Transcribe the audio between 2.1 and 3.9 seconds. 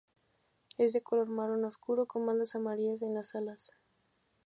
bandas amarillas en las alas.